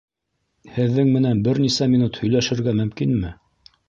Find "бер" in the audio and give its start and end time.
1.47-1.59